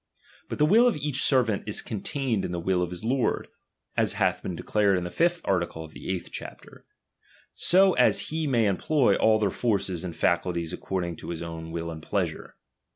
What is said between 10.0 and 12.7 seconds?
and facilities according to his own will and pleasure.